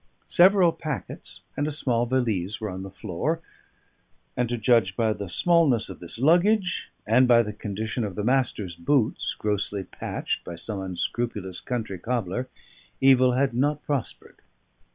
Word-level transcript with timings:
Several 0.25 0.71
packets 0.71 1.41
and 1.55 1.67
a 1.67 1.71
small 1.71 2.07
valise 2.07 2.59
were 2.59 2.71
on 2.71 2.81
the 2.81 2.89
floor; 2.89 3.39
and 4.35 4.49
to 4.49 4.57
judge 4.57 4.95
by 4.95 5.13
the 5.13 5.29
smallness 5.29 5.89
of 5.89 5.99
this 5.99 6.17
luggage, 6.17 6.89
and 7.05 7.27
by 7.27 7.43
the 7.43 7.53
condition 7.53 8.03
of 8.03 8.15
the 8.15 8.23
Master's 8.23 8.75
boots, 8.75 9.35
grossly 9.35 9.83
patched 9.83 10.43
by 10.43 10.55
some 10.55 10.81
unscrupulous 10.81 11.59
country 11.61 11.99
cobbler, 11.99 12.49
evil 12.99 13.33
had 13.33 13.53
not 13.53 13.83
prospered. 13.83 14.37